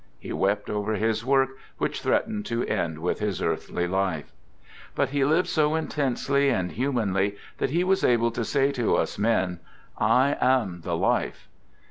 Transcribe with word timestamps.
He 0.19 0.33
wept 0.33 0.67
over 0.67 0.95
His 0.95 1.23
work 1.23 1.49
which 1.77 2.01
threatened 2.01 2.43
to 2.47 2.65
end 2.65 2.97
with 2.97 3.19
His 3.19 3.39
earthly 3.39 3.87
life. 3.87 4.31
But 4.95 5.09
He 5.09 5.23
lived 5.23 5.47
so 5.47 5.75
in 5.75 5.89
tensely 5.89 6.49
and 6.49 6.71
humanly 6.71 7.35
that 7.59 7.69
He 7.69 7.83
was 7.83 8.03
able 8.03 8.31
to 8.31 8.43
say 8.43 8.71
to 8.71 8.95
us 8.95 9.19
men," 9.19 9.59
I 9.99 10.37
am 10.41 10.81
the 10.81 10.97
life." 10.97 11.47